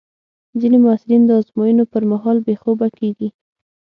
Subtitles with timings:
[0.59, 3.29] ځینې محصلین د ازموینو پر مهال بې خوبه کېږي.